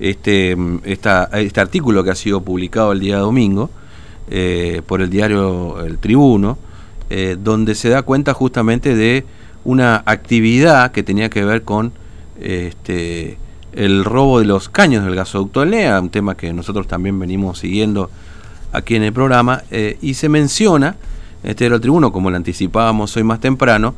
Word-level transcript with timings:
este, 0.00 0.56
este 0.84 1.60
artículo 1.60 2.04
que 2.04 2.10
ha 2.10 2.14
sido 2.14 2.40
publicado 2.42 2.92
el 2.92 3.00
día 3.00 3.18
domingo 3.18 3.70
eh, 4.30 4.82
por 4.86 5.00
el 5.00 5.10
diario 5.10 5.84
El 5.84 5.98
Tribuno, 5.98 6.58
eh, 7.10 7.36
donde 7.42 7.74
se 7.74 7.88
da 7.88 8.02
cuenta 8.02 8.34
justamente 8.34 8.94
de 8.94 9.24
una 9.64 10.02
actividad 10.04 10.92
que 10.92 11.02
tenía 11.02 11.30
que 11.30 11.44
ver 11.44 11.62
con 11.62 11.92
este, 12.40 13.38
el 13.72 14.04
robo 14.04 14.40
de 14.40 14.44
los 14.44 14.68
caños 14.68 15.04
del 15.04 15.14
gasoducto 15.14 15.60
del 15.60 15.70
NEA, 15.70 16.00
un 16.00 16.10
tema 16.10 16.36
que 16.36 16.52
nosotros 16.52 16.86
también 16.86 17.18
venimos 17.18 17.58
siguiendo 17.58 18.10
aquí 18.72 18.96
en 18.96 19.04
el 19.04 19.12
programa, 19.12 19.62
eh, 19.70 19.96
y 20.02 20.14
se 20.14 20.28
menciona, 20.28 20.96
este 21.42 21.66
era 21.66 21.76
el 21.76 21.80
tribuno, 21.80 22.12
como 22.12 22.30
lo 22.30 22.36
anticipábamos 22.36 23.16
hoy 23.16 23.22
más 23.24 23.40
temprano, 23.40 23.94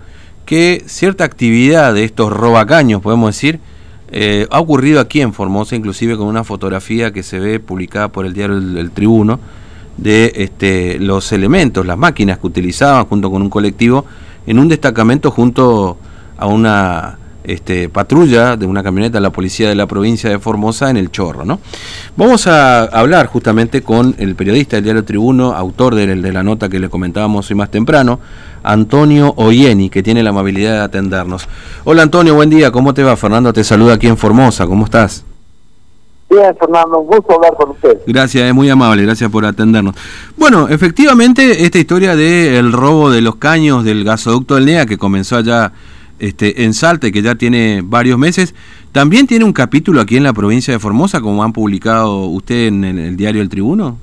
que 0.46 0.84
cierta 0.86 1.24
actividad 1.24 1.92
de 1.94 2.04
estos 2.04 2.32
robacaños, 2.32 3.02
podemos 3.02 3.34
decir, 3.34 3.58
eh, 4.12 4.46
ha 4.50 4.60
ocurrido 4.60 5.00
aquí 5.00 5.20
en 5.20 5.32
Formosa, 5.32 5.76
inclusive 5.76 6.16
con 6.16 6.26
una 6.26 6.42
fotografía 6.42 7.12
que 7.12 7.22
se 7.22 7.38
ve 7.38 7.60
publicada 7.60 8.08
por 8.08 8.26
el 8.26 8.32
diario 8.32 8.56
El, 8.56 8.90
Tribuno, 8.90 9.38
de 9.96 10.32
este, 10.36 10.98
los 10.98 11.30
elementos, 11.32 11.86
las 11.86 11.98
máquinas 11.98 12.38
que 12.38 12.46
utilizaban 12.46 13.04
junto 13.06 13.30
con 13.30 13.42
un 13.42 13.50
colectivo 13.50 14.04
en 14.46 14.58
un 14.58 14.68
destacamento 14.68 15.30
junto 15.30 15.98
a 16.36 16.46
una 16.46 17.19
este, 17.44 17.88
patrulla 17.88 18.56
de 18.56 18.66
una 18.66 18.82
camioneta 18.82 19.18
de 19.18 19.22
la 19.22 19.30
policía 19.30 19.68
de 19.68 19.74
la 19.74 19.86
provincia 19.86 20.30
de 20.30 20.38
Formosa 20.38 20.90
en 20.90 20.96
el 20.96 21.10
Chorro. 21.10 21.44
¿no? 21.44 21.60
Vamos 22.16 22.46
a 22.46 22.84
hablar 22.84 23.26
justamente 23.26 23.82
con 23.82 24.14
el 24.18 24.34
periodista 24.34 24.76
del 24.76 24.84
diario 24.84 25.04
Tribuno, 25.04 25.52
autor 25.52 25.94
de, 25.94 26.06
de 26.06 26.32
la 26.32 26.42
nota 26.42 26.68
que 26.68 26.78
le 26.78 26.88
comentábamos 26.88 27.50
hoy 27.50 27.56
más 27.56 27.70
temprano, 27.70 28.20
Antonio 28.62 29.32
Oyeni, 29.36 29.90
que 29.90 30.02
tiene 30.02 30.22
la 30.22 30.30
amabilidad 30.30 30.72
de 30.72 30.80
atendernos. 30.80 31.48
Hola 31.84 32.02
Antonio, 32.02 32.34
buen 32.34 32.50
día, 32.50 32.70
¿cómo 32.70 32.94
te 32.94 33.02
va? 33.02 33.16
Fernando 33.16 33.52
te 33.52 33.64
saluda 33.64 33.94
aquí 33.94 34.06
en 34.06 34.16
Formosa, 34.16 34.66
¿cómo 34.66 34.84
estás? 34.84 35.24
Bien, 36.30 36.54
Fernando, 36.56 37.00
un 37.00 37.08
gusto 37.08 37.34
hablar 37.34 37.54
con 37.56 37.70
usted. 37.70 37.98
Gracias, 38.06 38.44
es 38.44 38.54
muy 38.54 38.70
amable, 38.70 39.02
gracias 39.02 39.28
por 39.30 39.44
atendernos. 39.44 39.96
Bueno, 40.36 40.68
efectivamente, 40.68 41.64
esta 41.64 41.78
historia 41.78 42.14
del 42.14 42.70
robo 42.70 43.10
de 43.10 43.20
los 43.20 43.34
caños 43.36 43.82
del 43.82 44.04
gasoducto 44.04 44.54
del 44.54 44.66
NEA, 44.66 44.86
que 44.86 44.96
comenzó 44.96 45.38
allá 45.38 45.72
este, 46.20 46.64
en 46.64 46.74
Salta 46.74 47.10
que 47.10 47.22
ya 47.22 47.34
tiene 47.34 47.80
varios 47.82 48.18
meses. 48.18 48.54
¿También 48.92 49.26
tiene 49.26 49.44
un 49.44 49.52
capítulo 49.52 50.00
aquí 50.00 50.16
en 50.16 50.24
la 50.24 50.32
provincia 50.32 50.72
de 50.72 50.78
Formosa, 50.78 51.20
como 51.20 51.42
han 51.42 51.52
publicado 51.52 52.26
usted 52.26 52.66
en 52.66 52.84
el, 52.84 53.16
diario 53.16 53.40
El 53.40 53.48
Tribuno? 53.48 53.96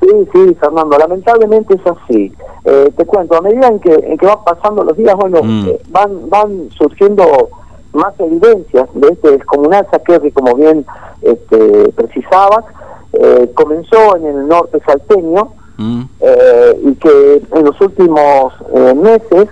Sí, 0.00 0.08
sí, 0.32 0.56
Fernando, 0.60 0.98
lamentablemente 0.98 1.74
es 1.74 1.80
así. 1.86 2.32
Eh, 2.64 2.92
te 2.96 3.04
cuento, 3.06 3.36
a 3.36 3.40
medida 3.40 3.68
en 3.68 3.80
que, 3.80 3.92
en 3.92 4.18
que 4.18 4.26
van 4.26 4.44
pasando 4.44 4.84
los 4.84 4.96
días, 4.96 5.14
bueno, 5.16 5.42
mm. 5.42 5.68
eh, 5.68 5.80
van, 5.88 6.28
van 6.28 6.68
surgiendo 6.76 7.48
más 7.92 8.12
evidencias 8.18 8.88
de 8.94 9.08
este 9.08 9.30
descomunal 9.32 9.86
saqueo 9.90 10.20
que, 10.20 10.30
como 10.30 10.54
bien 10.54 10.84
este, 11.22 11.88
precisabas, 11.92 12.66
eh, 13.14 13.50
comenzó 13.54 14.16
en 14.16 14.26
el 14.26 14.48
norte 14.48 14.78
salteño 14.84 15.48
mm. 15.78 16.02
y 16.84 16.94
que 16.96 17.42
en 17.52 17.64
los 17.64 17.80
últimos 17.80 18.52
meses 18.96 19.48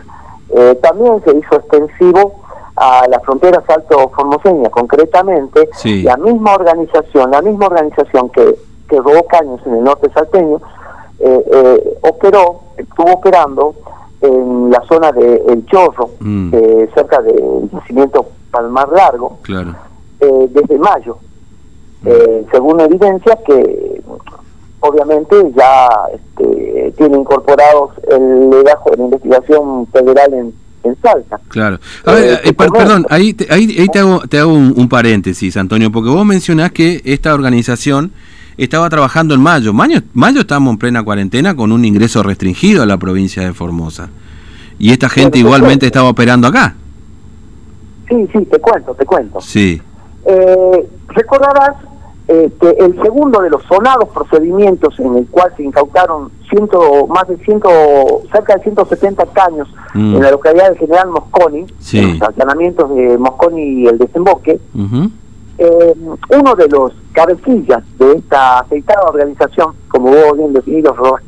eh, 0.55 0.79
también 0.83 1.23
se 1.25 1.37
hizo 1.37 1.57
extensivo 1.57 2.35
a 2.77 3.07
la 3.09 3.21
frontera 3.21 3.63
salto-formoseña, 3.67 4.71
concretamente 4.71 5.69
la 5.85 6.17
misma 6.17 6.55
organización, 6.55 7.31
la 7.31 7.43
misma 7.43 7.67
organización 7.67 8.31
que, 8.31 8.57
que 8.89 8.99
robó 8.99 9.27
caños 9.27 9.61
en 9.67 9.77
el 9.77 9.85
norte 9.85 10.11
salteño, 10.13 10.61
eh, 11.19 11.45
eh, 11.53 11.99
operó, 12.03 12.61
estuvo 12.77 13.13
operando 13.13 13.75
en 14.21 14.71
la 14.71 14.81
zona 14.89 15.13
de 15.13 15.43
El 15.49 15.67
Chorro, 15.67 16.11
mm. 16.21 16.51
cerca 16.95 17.21
del 17.23 17.69
yacimiento 17.73 18.27
Palmar 18.51 18.89
Largo, 18.91 19.39
desde 20.19 20.79
mayo. 20.79 21.19
Mm. 22.03 22.51
según 22.51 22.81
evidencia 22.81 23.37
que 23.47 24.03
obviamente 24.83 25.37
ya 25.57 25.89
este, 26.13 26.93
tiene 26.97 27.17
incorporados 27.17 27.93
el 28.09 28.51
legajo 28.51 28.91
de 28.91 28.97
la 28.99 29.05
investigación 29.05 29.87
federal 29.87 30.35
en, 30.35 30.55
en 30.85 30.97
Salta. 31.01 31.41
Claro. 31.49 31.79
A 32.05 32.13
ver, 32.13 32.25
eh, 32.35 32.41
eh, 32.45 32.53
perdón, 32.53 33.07
ahí, 33.09 33.33
te, 33.33 33.53
ahí, 33.53 33.89
te 33.89 33.99
hago, 34.01 34.21
te 34.29 34.39
hago 34.39 34.53
un, 34.53 34.89
paréntesis, 34.89 35.57
Antonio, 35.57 35.91
porque 35.91 36.11
vos 36.11 36.27
mencionás 36.27 36.73
que 36.73 37.01
esta 37.05 37.33
organización 37.33 38.13
estaba 38.57 38.91
trabajando 38.91 39.35
en 39.35 39.41
mayo. 39.41 39.73
Mayo, 39.73 40.01
mayo 40.15 40.41
estábamos 40.41 40.73
en 40.73 40.79
plena 40.79 41.03
cuarentena 41.05 41.55
con 41.55 41.73
un 41.73 41.85
ingreso 41.85 42.23
restringido 42.23 42.83
a 42.83 42.87
la 42.87 42.99
provincia 42.99 43.43
de 43.43 43.53
Formosa. 43.53 44.11
Y 44.79 44.91
esta 44.91 45.09
gente 45.09 45.39
igualmente 45.39 45.87
estaba 45.87 46.09
operando 46.09 46.49
acá. 46.49 46.75
Sí, 48.09 48.29
sí, 48.33 48.45
te 48.47 48.59
cuento, 48.59 48.95
te 48.95 49.07
cuento. 49.07 49.41
Sí. 49.41 49.81
Eh, 50.27 50.89
recordarás 51.09 51.77
este, 52.33 52.83
el 52.83 52.95
segundo 53.03 53.41
de 53.43 53.51
los 53.51 53.63
sonados 53.65 54.09
procedimientos 54.09 54.99
en 54.99 55.19
el 55.19 55.27
cual 55.27 55.53
se 55.55 55.65
incautaron 55.65 56.31
ciento, 56.49 57.07
más 57.07 57.29
de 57.29 57.37
ciento, 57.39 57.69
cerca 58.33 58.57
de 58.57 58.63
170 58.63 59.27
caños 59.27 59.69
mm. 59.93 60.17
en 60.17 60.23
la 60.23 60.31
localidad 60.31 60.71
de 60.71 60.79
General 60.79 61.09
Mosconi, 61.11 61.67
los 61.67 62.23
allanamientos 62.23 62.95
de 62.95 63.19
Mosconi 63.19 63.63
y 63.63 63.87
el 63.87 63.99
desemboque, 63.99 64.59
eh, 65.59 65.95
uno 66.31 66.55
de 66.55 66.69
los 66.69 66.93
cabecillas 67.13 67.83
de 67.99 68.13
esta 68.13 68.61
aceitada 68.61 69.03
organización, 69.09 69.75
como 69.89 70.07
vos 70.11 70.39
bien 70.39 70.55
definido, 70.55 70.95
Robas 70.95 71.23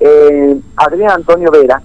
eh, 0.00 0.60
Adrián 0.76 1.12
Antonio 1.12 1.50
Vera, 1.50 1.80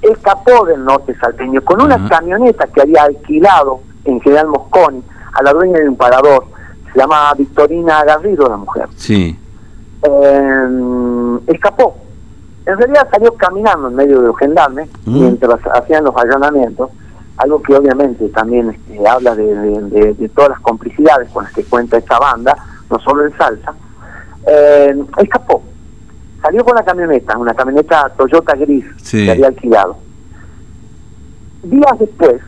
escapó 0.00 0.64
del 0.64 0.82
norte 0.82 1.14
salteño 1.18 1.60
con 1.62 1.82
una 1.82 2.08
camioneta 2.08 2.66
que 2.68 2.80
había 2.80 3.02
alquilado 3.02 3.80
en 4.06 4.20
General 4.22 4.46
Mosconi 4.48 5.02
a 5.34 5.42
la 5.42 5.52
dueña 5.52 5.78
de 5.80 5.88
un 5.90 5.96
parador 5.96 6.55
se 6.96 7.02
llama 7.02 7.34
Victorina 7.34 8.04
Garrido 8.04 8.48
la 8.48 8.56
mujer. 8.56 8.88
Sí. 8.96 9.38
Eh, 10.02 11.38
escapó. 11.48 11.94
En 12.64 12.78
realidad 12.78 13.06
salió 13.10 13.34
caminando 13.34 13.88
en 13.88 13.96
medio 13.96 14.22
de 14.22 14.28
los 14.28 14.38
gendarmes 14.38 14.88
mm. 15.04 15.20
mientras 15.20 15.60
hacían 15.74 16.04
los 16.04 16.16
allanamientos, 16.16 16.90
algo 17.36 17.60
que 17.60 17.76
obviamente 17.76 18.26
también 18.30 18.70
este, 18.70 19.06
habla 19.06 19.34
de, 19.36 20.30
todas 20.34 20.52
las 20.52 20.60
complicidades 20.60 21.28
con 21.30 21.44
las 21.44 21.52
que 21.52 21.64
cuenta 21.64 21.98
esta 21.98 22.18
banda, 22.18 22.56
no 22.90 22.98
solo 23.00 23.26
en 23.26 23.36
salsa. 23.36 23.74
Eh, 24.46 24.96
escapó. 25.18 25.62
Salió 26.40 26.64
con 26.64 26.76
la 26.76 26.82
camioneta, 26.84 27.36
una 27.36 27.52
camioneta 27.52 28.10
Toyota 28.16 28.54
gris 28.54 28.86
que 29.10 29.30
había 29.30 29.48
alquilado. 29.48 29.98
Días 31.62 31.98
después, 31.98 32.40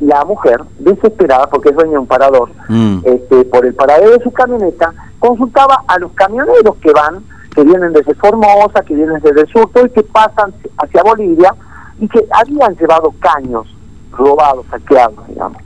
la 0.00 0.24
mujer, 0.24 0.62
desesperada, 0.78 1.46
porque 1.48 1.70
es 1.70 1.74
dueña 1.74 1.92
de 1.92 1.98
un 1.98 2.06
parador, 2.06 2.50
mm. 2.68 2.98
este, 3.04 3.44
por 3.44 3.64
el 3.64 3.74
paradero 3.74 4.12
de 4.12 4.22
su 4.22 4.32
camioneta, 4.32 4.92
consultaba 5.18 5.84
a 5.86 5.98
los 5.98 6.12
camioneros 6.12 6.76
que 6.76 6.92
van, 6.92 7.22
que 7.54 7.62
vienen 7.62 7.92
desde 7.92 8.14
Formosa, 8.14 8.82
que 8.86 8.94
vienen 8.94 9.20
desde 9.20 9.42
el 9.42 9.48
sur, 9.48 9.70
y 9.84 9.90
que 9.90 10.02
pasan 10.02 10.52
hacia 10.78 11.02
Bolivia, 11.02 11.54
y 11.98 12.08
que 12.08 12.26
habían 12.30 12.74
llevado 12.76 13.12
caños 13.20 13.66
robados, 14.12 14.66
saqueados, 14.70 15.26
digamos. 15.28 15.62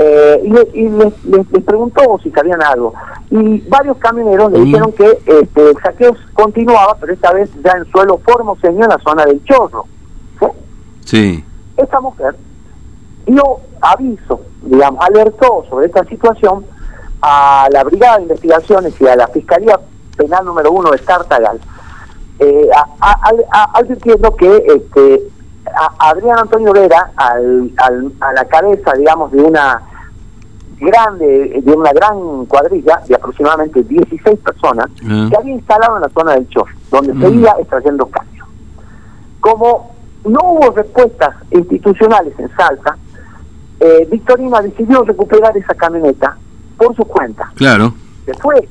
Eh, 0.00 0.68
y, 0.74 0.88
les, 0.88 1.62
preguntó 1.64 2.20
si 2.22 2.30
sabían 2.30 2.62
algo. 2.62 2.94
Y 3.30 3.58
varios 3.68 3.96
camioneros 3.96 4.52
le 4.52 4.60
dijeron 4.60 4.92
que 4.92 5.18
este, 5.26 5.70
el 5.70 5.76
saqueo 5.82 6.14
continuaba, 6.34 6.96
pero 7.00 7.12
esta 7.12 7.32
vez 7.32 7.50
ya 7.64 7.72
en 7.72 7.84
suelo 7.90 8.18
formoseño, 8.18 8.84
en 8.84 8.90
la 8.90 8.98
zona 8.98 9.24
del 9.24 9.42
Chorro. 9.44 9.86
Sí. 11.04 11.44
Esta 11.76 12.00
mujer 12.00 12.36
dio 13.28 13.60
aviso, 13.80 14.40
digamos, 14.62 15.04
alertó 15.04 15.64
sobre 15.68 15.86
esta 15.86 16.04
situación 16.04 16.64
a 17.22 17.68
la 17.70 17.84
Brigada 17.84 18.16
de 18.16 18.22
Investigaciones 18.22 19.00
y 19.00 19.06
a 19.06 19.16
la 19.16 19.28
Fiscalía 19.28 19.78
Penal 20.16 20.44
número 20.44 20.72
uno 20.72 20.90
de 20.90 20.98
Tartagal, 20.98 21.60
eh, 22.40 22.68
advirtiendo 23.72 24.34
que 24.34 24.64
este, 24.66 25.22
Adrián 25.98 26.40
Antonio 26.40 26.72
Vera, 26.72 27.12
al, 27.16 27.72
a 28.20 28.32
la 28.32 28.44
cabeza, 28.46 28.92
digamos, 28.94 29.30
de 29.32 29.42
una 29.42 29.82
grande, 30.80 31.60
de 31.62 31.72
una 31.72 31.92
gran 31.92 32.46
cuadrilla 32.46 33.00
de 33.06 33.14
aproximadamente 33.14 33.82
16 33.82 34.38
personas, 34.40 34.88
ah. 35.04 35.26
que 35.30 35.36
había 35.36 35.54
instalado 35.54 35.96
en 35.96 36.02
la 36.02 36.08
zona 36.08 36.32
del 36.34 36.48
Chor, 36.48 36.68
donde 36.90 37.14
mm. 37.14 37.20
seguía 37.20 37.56
extrayendo 37.58 38.06
caño. 38.06 38.44
Como 39.40 39.94
no 40.24 40.40
hubo 40.42 40.70
respuestas 40.70 41.34
institucionales 41.50 42.34
en 42.38 42.48
Salta, 42.56 42.96
eh, 43.80 44.08
Victorina 44.10 44.60
decidió 44.60 45.02
recuperar 45.02 45.56
esa 45.56 45.74
camioneta 45.74 46.36
por 46.76 46.94
su 46.96 47.04
cuenta. 47.04 47.50
Claro. 47.54 47.92
Se 48.24 48.34
fue, 48.34 48.68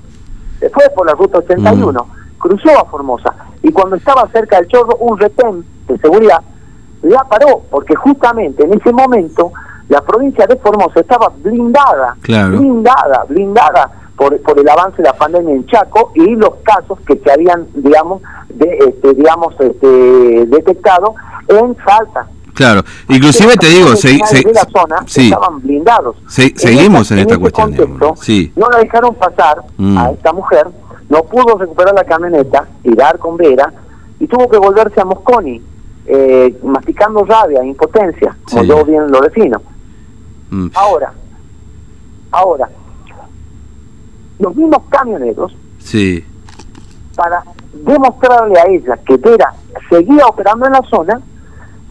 se 0.59 0.69
fue 0.69 0.83
por 0.95 1.05
la 1.05 1.13
ruta 1.13 1.39
81, 1.39 1.91
mm. 1.91 2.37
cruzó 2.39 2.79
a 2.79 2.85
Formosa 2.85 3.33
y 3.63 3.71
cuando 3.71 3.95
estaba 3.95 4.27
cerca 4.29 4.57
del 4.57 4.67
chorro, 4.67 4.95
un 4.97 5.17
retén 5.17 5.65
de 5.87 5.97
seguridad 5.97 6.41
la 7.03 7.23
paró, 7.23 7.61
porque 7.69 7.95
justamente 7.95 8.63
en 8.63 8.73
ese 8.73 8.91
momento 8.91 9.51
la 9.89 10.01
provincia 10.01 10.45
de 10.47 10.57
Formosa 10.57 10.99
estaba 10.99 11.29
blindada, 11.29 12.17
blindada, 12.21 13.23
blindada 13.29 13.91
por, 14.17 14.39
por 14.41 14.59
el 14.59 14.67
avance 14.67 14.97
de 14.97 15.03
la 15.03 15.13
pandemia 15.13 15.55
en 15.55 15.65
Chaco 15.67 16.11
y 16.15 16.35
los 16.35 16.55
casos 16.63 16.99
que 17.05 17.17
se 17.17 17.31
habían, 17.31 17.67
digamos, 17.75 18.21
de, 18.49 18.77
este, 18.79 19.13
digamos, 19.13 19.55
este, 19.59 20.45
detectado 20.47 21.13
en 21.47 21.75
Salta. 21.85 22.27
Claro, 22.57 22.83
inclusive 23.07 23.55
te 23.55 23.67
digo, 23.67 23.95
se, 23.95 24.17
la 24.17 24.67
zona 24.71 25.05
estaban 25.05 25.61
blindados. 25.61 26.15
seguimos 26.25 27.11
en, 27.11 27.19
esta, 27.19 27.37
cuestión. 27.37 27.71
sí. 28.19 28.51
No 28.55 28.67
la 28.71 28.79
dejaron 28.79 29.13
pasar 29.13 29.59
a 29.59 29.63
mm. 29.77 29.97
esta 30.15 30.33
mujer, 30.33 30.65
no 31.07 31.21
pudo 31.25 31.55
recuperar 31.59 31.93
la 31.93 32.03
camioneta 32.03 32.67
dar 32.83 33.19
con 33.19 33.37
Vera 33.37 33.71
y 34.19 34.25
tuvo 34.25 34.49
que 34.49 34.57
volverse 34.57 34.99
a 34.99 35.05
Mosconi, 35.05 35.61
eh, 36.07 36.59
masticando 36.63 37.23
rabia, 37.25 37.63
impotencia, 37.63 38.35
como 38.49 38.63
yo 38.63 38.83
bien 38.83 39.05
lo 39.11 39.21
defino. 39.21 39.61
Mm. 40.49 40.69
Ahora, 40.73 41.13
ahora, 42.31 42.69
los 44.39 44.55
mismos 44.55 44.81
camioneros, 44.89 45.55
sí. 45.77 46.25
para 47.15 47.43
demostrarle 47.71 48.59
a 48.59 48.63
ella 48.67 48.97
que 49.05 49.15
Vera 49.17 49.53
seguía 49.91 50.25
operando 50.25 50.65
en 50.65 50.71
la 50.71 50.81
zona, 50.89 51.21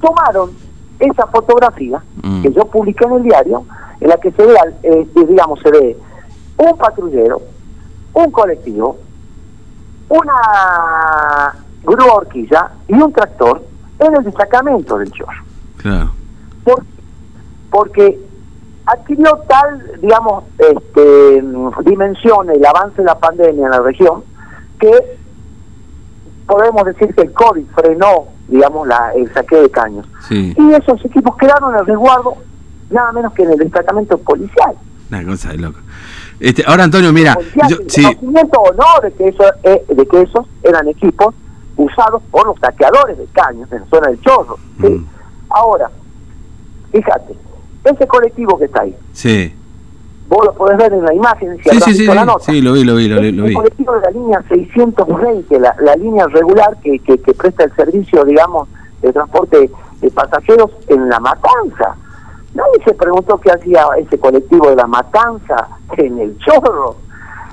tomaron 0.01 0.51
esa 0.99 1.27
fotografía 1.27 2.03
mm. 2.23 2.43
que 2.43 2.53
yo 2.53 2.65
publiqué 2.67 3.05
en 3.05 3.13
el 3.13 3.23
diario, 3.23 3.65
en 4.01 4.09
la 4.09 4.17
que 4.17 4.31
se 4.33 4.45
ve, 4.45 4.55
eh, 4.83 5.07
digamos, 5.15 5.61
se 5.61 5.71
ve 5.71 5.97
un 6.59 6.77
patrullero, 6.77 7.41
un 8.15 8.31
colectivo, 8.31 8.97
una 10.09 11.55
grúa 11.83 12.15
horquilla 12.15 12.71
y 12.89 12.95
un 12.95 13.13
tractor 13.13 13.63
en 13.99 14.17
el 14.17 14.25
destacamento 14.25 14.99
del 14.99 15.11
chorro. 15.13 15.45
Claro. 15.79 16.11
porque 17.71 18.19
adquirió 18.87 19.39
tal, 19.49 20.01
digamos, 20.01 20.45
este, 20.59 21.45
dimensión 21.85 22.51
el 22.51 22.65
avance 22.65 22.97
de 22.97 23.05
la 23.05 23.19
pandemia 23.19 23.67
en 23.67 23.71
la 23.71 23.81
región 23.81 24.25
que 24.81 24.91
podemos 26.47 26.85
decir 26.85 27.15
que 27.15 27.23
el 27.23 27.33
COVID 27.33 27.65
frenó 27.75 28.37
digamos, 28.49 28.87
la, 28.87 29.13
el 29.15 29.33
saqueo 29.33 29.63
de 29.63 29.71
caños. 29.71 30.07
Y 30.31 30.55
esos 30.73 31.05
equipos 31.05 31.37
quedaron 31.37 31.75
en 31.75 31.81
el 31.81 31.87
resguardo 31.87 32.37
nada 32.91 33.13
menos 33.13 33.33
que 33.33 33.43
en 33.43 33.51
el 33.51 33.59
destacamento 33.59 34.17
policial. 34.19 34.75
Una 35.11 35.25
cosa 35.25 35.51
de 35.51 35.59
loco. 35.59 35.79
Este, 36.39 36.63
ahora, 36.67 36.85
Antonio, 36.85 37.13
mira. 37.13 37.37
Yo, 37.69 37.79
sí. 37.89 38.03
conocimiento 38.03 38.61
o 38.61 38.73
no 38.75 38.85
de 39.03 39.13
que, 39.13 39.29
eso, 39.29 39.45
eh, 39.63 39.85
de 39.89 40.07
que 40.07 40.23
esos 40.23 40.47
eran 40.63 40.87
equipos 40.89 41.35
usados 41.77 42.23
por 42.31 42.47
los 42.47 42.59
saqueadores 42.61 43.19
de 43.19 43.27
caños 43.27 43.71
en 43.73 43.81
la 43.81 43.87
zona 43.87 44.09
del 44.09 44.21
Chorro. 44.21 44.59
Mm. 44.79 45.05
Ahora, 45.51 45.91
fíjate, 46.93 47.35
ese 47.85 48.07
colectivo 48.07 48.59
que 48.59 48.67
está 48.67 48.83
ahí. 48.83 48.97
Sí 49.13 49.55
vos 50.29 50.45
lo 50.45 50.53
podés 50.55 50.77
ver 50.79 50.93
en 50.93 51.05
la 51.05 51.15
imagen, 51.15 51.57
si 51.59 51.71
sí, 51.71 51.81
sí, 51.81 51.95
sí, 51.95 52.07
la 52.07 52.25
nota. 52.25 52.45
Sí, 52.45 52.61
lo 52.61 52.73
vi, 52.73 52.85
lo 52.85 52.97
vi, 52.97 53.09
lo, 53.09 53.21
vi. 53.21 53.29
El 53.29 53.55
colectivo 53.55 53.95
de 53.95 54.01
la 54.01 54.11
línea 54.11 54.43
620, 54.49 55.61
la, 55.61 55.75
la 55.81 55.95
línea 55.97 56.27
regular 56.27 56.77
que, 56.83 56.99
que, 57.01 57.19
que, 57.19 57.35
presta 57.35 57.65
el 57.65 57.75
servicio, 57.75 58.25
digamos, 58.25 58.69
de 59.03 59.13
transporte 59.13 59.71
de 60.01 60.11
pasajeros 60.11 60.71
en 60.89 61.09
La 61.09 61.21
Matanza. 61.21 61.97
Nadie 62.55 62.85
se 62.85 62.95
preguntó 62.95 63.39
qué 63.39 63.51
hacía 63.53 63.87
ese 63.99 64.19
colectivo 64.19 64.69
de 64.71 64.77
La 64.77 64.87
Matanza 64.87 65.69
en 65.97 66.19
el 66.19 66.37
Chorro. 66.39 66.97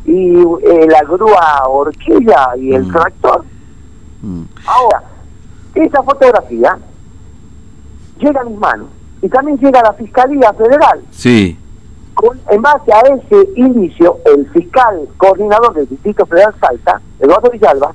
Y 0.05 0.35
eh, 0.35 0.87
la 0.89 1.01
grúa 1.03 1.67
horquilla 1.67 2.57
y 2.57 2.73
el 2.73 2.85
mm. 2.85 2.91
tractor. 2.91 3.45
Mm. 4.21 4.43
Ahora, 4.65 5.03
esa 5.75 6.03
fotografía 6.03 6.77
llega 8.17 8.41
a 8.41 8.43
mis 8.43 8.57
manos 8.57 8.87
y 9.21 9.29
también 9.29 9.57
llega 9.59 9.79
a 9.79 9.83
la 9.83 9.93
Fiscalía 9.93 10.51
Federal. 10.53 11.01
Sí 11.11 11.57
en 12.50 12.62
base 12.62 12.94
a 12.94 13.00
ese 13.00 13.50
inicio, 13.56 14.19
el 14.25 14.48
fiscal 14.51 15.07
coordinador 15.18 15.74
del 15.74 15.89
Distrito 15.89 16.25
Federal 16.25 16.54
Salta, 16.60 17.01
Eduardo 17.19 17.50
Villalba, 17.50 17.94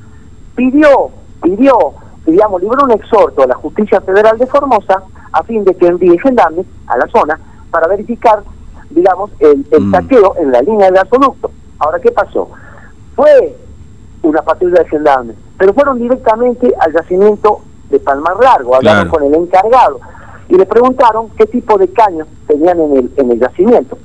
pidió, 0.54 1.10
pidió, 1.42 1.94
digamos, 2.26 2.60
libró 2.60 2.84
un 2.84 2.92
exhorto 2.92 3.42
a 3.42 3.46
la 3.46 3.54
Justicia 3.54 4.00
Federal 4.00 4.36
de 4.38 4.46
Formosa 4.46 5.02
a 5.32 5.42
fin 5.44 5.64
de 5.64 5.74
que 5.74 5.86
envíe 5.86 6.18
gendarmes 6.18 6.66
a 6.86 6.96
la 6.96 7.06
zona 7.08 7.38
para 7.70 7.86
verificar, 7.86 8.42
digamos, 8.90 9.30
el, 9.40 9.64
mm. 9.80 9.90
saqueo 9.92 10.34
en 10.38 10.52
la 10.52 10.62
línea 10.62 10.86
del 10.86 10.96
gasoducto. 10.96 11.50
Ahora, 11.78 12.00
¿qué 12.00 12.10
pasó? 12.10 12.48
Fue 13.14 13.56
una 14.22 14.42
patrulla 14.42 14.82
de 14.82 14.88
gendarmes, 14.88 15.36
pero 15.56 15.72
fueron 15.72 15.98
directamente 15.98 16.74
al 16.80 16.92
yacimiento 16.92 17.60
de 17.88 18.00
Palmar 18.00 18.36
Largo, 18.42 18.74
hablaron 18.74 19.08
con 19.08 19.22
el 19.22 19.34
encargado 19.34 20.00
y 20.48 20.56
le 20.56 20.66
preguntaron 20.66 21.28
qué 21.36 21.46
tipo 21.46 21.76
de 21.78 21.88
caños 21.88 22.26
tenían 22.46 22.80
en 22.80 22.96
el, 22.96 23.10
en 23.16 23.32
el 23.32 23.38
yacimiento 23.40 23.98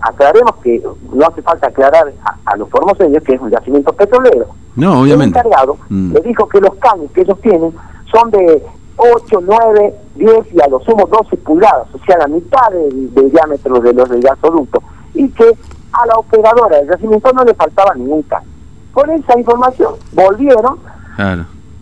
aclaremos 0.00 0.56
que 0.62 0.82
no 1.12 1.26
hace 1.26 1.42
falta 1.42 1.68
aclarar 1.68 2.12
a, 2.44 2.56
los 2.56 2.68
formoseños 2.70 3.22
que 3.22 3.34
es 3.34 3.40
un 3.40 3.50
yacimiento 3.50 3.92
petrolero. 3.92 4.46
No, 4.74 5.00
obviamente. 5.02 5.38
El 5.38 5.46
encargado 5.46 5.76
mm. 5.88 6.12
le 6.14 6.20
dijo 6.20 6.48
que 6.48 6.60
los 6.60 6.74
caños 6.76 7.10
que 7.12 7.22
ellos 7.22 7.40
tienen 7.40 7.72
son 8.10 8.30
de 8.30 8.62
8, 8.96 9.40
9, 9.42 9.94
10 10.16 10.54
y 10.54 10.60
a 10.62 10.68
lo 10.68 10.80
sumo 10.80 11.06
12 11.06 11.36
pulgadas, 11.38 11.88
o 11.92 11.98
sea, 12.06 12.16
la 12.18 12.28
mitad 12.28 12.70
del, 12.70 13.30
diámetro 13.30 13.80
de 13.80 13.92
los 13.92 14.08
del 14.08 14.22
gasoducto, 14.22 14.82
y 15.14 15.28
que 15.30 15.52
a 15.92 16.06
la 16.06 16.14
operadora 16.16 16.78
del 16.78 16.88
yacimiento 16.88 17.30
no 17.32 17.44
le 17.44 17.54
faltaba 17.54 17.94
ningún 17.94 18.22
caño. 18.22 18.46
Con 18.92 19.10
esa 19.10 19.38
información 19.38 19.94
volvieron, 20.12 20.78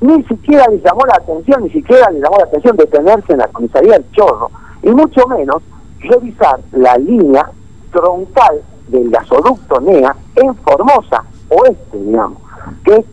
ni 0.01 0.23
siquiera 0.25 0.67
les 0.69 0.83
llamó 0.83 1.01
la 1.07 1.17
atención, 1.17 1.63
ni 1.63 1.71
siquiera 1.71 2.11
les 2.11 2.23
llamó 2.23 2.37
la 2.39 2.45
atención 2.45 2.77
detenerse 2.77 3.33
en 3.33 3.39
la 3.39 3.49
comisaría 3.49 3.95
del 3.95 4.11
Chorro, 4.13 4.51
y 4.83 4.91
mucho 4.91 5.27
menos 5.29 5.63
revisar 6.01 6.61
la 6.73 6.97
línea 6.99 7.51
troncal 7.93 8.61
del 8.89 9.11
gasoducto 9.11 9.81
NEA 9.81 10.15
en 10.37 10.55
Formosa, 10.57 11.25
oeste, 11.49 11.99
digamos, 11.99 12.39
que 12.85 12.97
es 12.97 13.05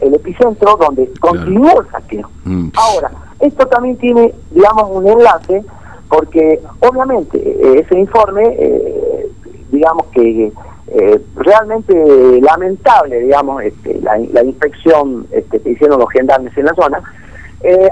el 0.00 0.14
epicentro 0.14 0.76
donde 0.76 1.10
continuó 1.20 1.80
el 1.80 1.90
saqueo. 1.90 2.28
Mm. 2.44 2.68
Ahora, 2.74 3.10
esto 3.38 3.66
también 3.66 3.96
tiene, 3.96 4.34
digamos, 4.50 4.84
un 4.90 5.06
enlace, 5.06 5.64
porque 6.08 6.60
obviamente 6.80 7.38
eh, 7.38 7.80
ese 7.80 7.98
informe, 7.98 8.42
eh, 8.58 9.30
digamos 9.70 10.06
que 10.08 10.52
eh, 10.90 11.20
realmente 11.36 12.40
lamentable, 12.40 13.20
digamos, 13.20 13.62
este, 13.62 14.00
la, 14.00 14.18
la, 14.32 14.42
inspección 14.42 15.26
este, 15.30 15.60
que 15.60 15.70
hicieron 15.70 16.00
los 16.00 16.10
gendarmes 16.10 16.56
en 16.56 16.64
la 16.64 16.74
zona, 16.74 17.00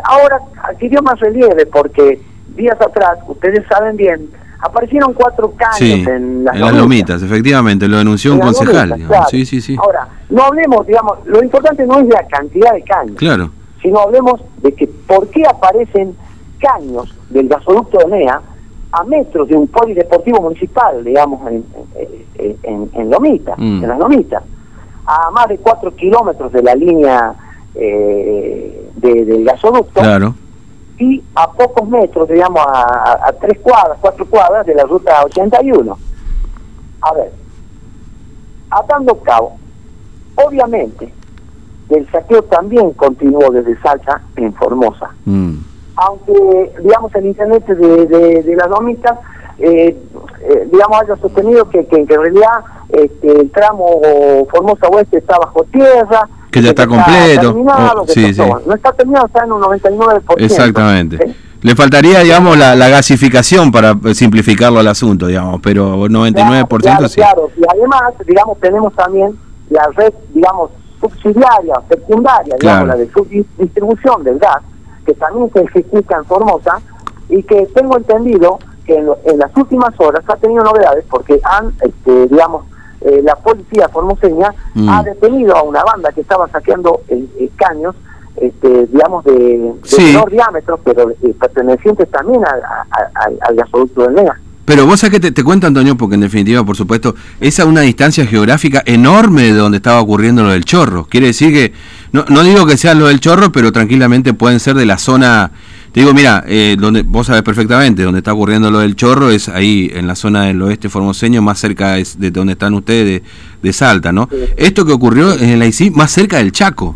ahora 0.04 0.40
adquirió 0.64 1.02
más 1.02 1.20
relieve 1.20 1.66
porque 1.66 2.20
días 2.56 2.80
atrás, 2.80 3.18
ustedes 3.28 3.64
saben 3.68 3.96
bien, 3.96 4.28
aparecieron 4.60 5.14
cuatro 5.14 5.52
caños 5.56 6.06
en 6.06 6.44
las, 6.44 6.74
lomitas. 6.74 7.22
efectivamente, 7.22 7.88
lo 7.88 7.98
denunció 7.98 8.34
un 8.34 8.40
concejal. 8.40 8.94
Sí, 9.30 9.46
sí, 9.46 9.60
sí. 9.60 9.76
Ahora, 9.80 10.08
no 10.28 10.42
hablemos, 10.42 10.86
digamos, 10.86 11.18
lo 11.26 11.42
importante 11.42 11.86
no 11.86 12.00
es 12.00 12.08
la 12.08 12.26
cantidad 12.26 12.72
de 12.72 12.82
caños, 12.82 13.16
claro. 13.16 13.50
sino 13.82 14.00
hablemos 14.00 14.40
de 14.62 14.74
que 14.74 14.86
por 15.06 15.28
qué 15.28 15.44
aparecen 15.46 16.16
caños 16.58 17.14
del 17.30 17.48
gasoducto 17.48 17.98
de 17.98 18.06
NEA 18.18 18.40
a 18.98 19.04
metros 19.04 19.48
de 19.48 19.56
un 19.56 19.68
polideportivo 19.68 20.40
municipal, 20.40 21.04
digamos, 21.04 21.46
en, 21.50 21.64
en, 22.62 22.90
en, 22.92 23.10
Lomita, 23.10 23.54
mm. 23.56 23.82
en 23.82 23.88
las 23.88 23.98
Lomitas, 23.98 24.42
a 25.06 25.30
más 25.30 25.48
de 25.48 25.58
cuatro 25.58 25.94
kilómetros 25.94 26.52
de 26.52 26.62
la 26.62 26.74
línea 26.74 27.34
eh, 27.74 28.90
del 28.96 29.44
gasoducto. 29.44 30.00
Claro 30.00 30.34
y 30.98 31.22
a 31.34 31.50
pocos 31.52 31.88
metros, 31.88 32.28
digamos, 32.28 32.60
a, 32.66 33.32
tres 33.40 33.58
cuadras, 33.60 33.98
cuatro 34.00 34.26
cuadras 34.26 34.66
de 34.66 34.74
la 34.74 34.84
ruta 34.84 35.24
81. 35.24 35.96
A 37.00 37.14
ver, 37.14 37.32
atando 38.70 39.14
cabo, 39.20 39.56
obviamente, 40.34 41.12
el 41.88 42.10
saqueo 42.10 42.42
también 42.42 42.92
continuó 42.92 43.50
desde 43.50 43.80
Salsa 43.80 44.22
en 44.36 44.52
Formosa. 44.54 45.10
Mm. 45.24 45.54
Aunque, 46.00 46.72
digamos, 46.82 47.14
el 47.14 47.26
internet 47.26 47.66
de, 47.66 48.06
de, 48.42 48.56
las 48.56 48.68
domitas, 48.68 49.18
eh, 49.58 49.96
eh, 50.40 50.68
digamos, 50.70 51.02
haya 51.02 51.16
sostenido 51.16 51.68
que, 51.68 51.84
que, 51.86 51.96
en 51.96 52.06
realidad 52.06 52.64
este, 52.88 53.40
el 53.40 53.50
tramo 53.50 54.00
Formosa 54.50 54.86
Oeste 54.88 55.18
está 55.18 55.36
bajo 55.38 55.64
tierra, 55.64 56.28
que 56.50 56.62
ya 56.62 56.70
está, 56.70 56.86
completo. 56.86 57.54
Oh, 57.54 58.06
sí, 58.06 58.32
sí. 58.32 58.42
No 58.66 58.74
está 58.74 58.92
terminado, 58.92 59.26
está 59.26 59.44
en 59.44 59.52
un 59.52 59.62
99%. 59.62 60.22
Exactamente. 60.38 61.34
Le 61.60 61.74
faltaría, 61.74 62.20
digamos, 62.20 62.56
la, 62.56 62.74
la, 62.74 62.88
gasificación 62.88 63.72
para 63.72 63.94
simplificarlo 64.14 64.78
al 64.78 64.86
asunto, 64.86 65.26
digamos, 65.26 65.60
pero 65.60 66.06
99% 66.06 66.78
claro, 66.80 67.08
sí. 67.08 67.16
Claro, 67.16 67.50
y 67.56 67.62
además, 67.68 68.14
digamos, 68.24 68.58
tenemos 68.60 68.94
también 68.94 69.36
la 69.68 69.88
red, 69.96 70.12
digamos, 70.32 70.70
subsidiaria, 71.00 71.74
secundaria, 71.88 72.54
digamos, 72.60 72.88
la 72.88 72.96
de 72.96 73.10
distribución 73.58 74.22
del 74.22 74.38
gas, 74.38 74.62
que 75.08 75.14
también 75.14 75.50
se 75.54 75.62
ejecuta 75.62 76.18
en 76.18 76.24
Formosa, 76.26 76.82
y 77.30 77.42
que 77.42 77.64
tengo 77.74 77.96
entendido 77.96 78.58
que 78.84 78.94
en, 78.94 79.08
en 79.24 79.38
las 79.38 79.56
últimas 79.56 79.98
horas 79.98 80.22
ha 80.28 80.36
tenido 80.36 80.62
novedades 80.62 81.02
porque 81.08 81.40
han, 81.44 81.72
este, 81.80 82.26
digamos, 82.26 82.66
eh, 83.00 83.22
la 83.22 83.36
policía 83.36 83.88
formoseña 83.88 84.52
mm. 84.74 84.88
ha 84.90 85.02
detenido 85.02 85.56
a 85.56 85.62
una 85.62 85.82
banda 85.82 86.12
que 86.12 86.20
estaba 86.20 86.46
saqueando 86.48 87.00
eh, 87.08 87.48
caños, 87.56 87.94
este, 88.36 88.86
digamos, 88.86 89.24
de, 89.24 89.72
menor 89.98 90.30
diámetro, 90.30 90.78
pero 90.84 91.10
eh, 91.10 91.34
pertenecientes 91.40 92.10
también 92.10 92.42
al 92.44 93.56
gasoducto 93.56 94.02
del 94.02 94.14
NEA. 94.14 94.38
Pero 94.68 94.84
vos 94.84 95.00
sabés 95.00 95.18
que 95.18 95.30
te, 95.30 95.42
cuento, 95.42 95.66
Antonio, 95.66 95.96
porque 95.96 96.16
en 96.16 96.20
definitiva, 96.20 96.62
por 96.62 96.76
supuesto, 96.76 97.14
es 97.40 97.58
a 97.58 97.64
una 97.64 97.80
distancia 97.80 98.26
geográfica 98.26 98.82
enorme 98.84 99.44
de 99.44 99.54
donde 99.54 99.78
estaba 99.78 99.98
ocurriendo 99.98 100.42
lo 100.42 100.50
del 100.50 100.66
chorro. 100.66 101.06
Quiere 101.06 101.28
decir 101.28 101.54
que, 101.54 101.72
no, 102.12 102.26
no 102.28 102.42
digo 102.42 102.66
que 102.66 102.76
sea 102.76 102.92
lo 102.92 103.06
del 103.06 103.18
chorro, 103.18 103.50
pero 103.50 103.72
tranquilamente 103.72 104.34
pueden 104.34 104.60
ser 104.60 104.76
de 104.76 104.84
la 104.84 104.98
zona 104.98 105.52
Te 105.92 106.00
digo, 106.00 106.12
mira, 106.12 106.44
eh, 106.46 106.76
donde 106.78 107.00
vos 107.00 107.28
sabés 107.28 107.44
perfectamente, 107.44 108.02
donde 108.02 108.18
está 108.18 108.34
ocurriendo 108.34 108.70
lo 108.70 108.80
del 108.80 108.94
chorro 108.94 109.30
es 109.30 109.48
ahí, 109.48 109.90
en 109.94 110.06
la 110.06 110.14
zona 110.14 110.42
del 110.42 110.60
oeste 110.60 110.90
formoseño, 110.90 111.40
más 111.40 111.58
cerca 111.58 111.94
de 111.94 112.30
donde 112.30 112.52
están 112.52 112.74
ustedes, 112.74 113.22
de, 113.62 113.72
Salta, 113.72 114.12
¿no? 114.12 114.28
Esto 114.58 114.84
que 114.84 114.92
ocurrió 114.92 115.32
en 115.32 115.48
el 115.48 115.62
ICI, 115.62 115.92
más 115.92 116.12
cerca 116.12 116.36
del 116.36 116.52
Chaco. 116.52 116.94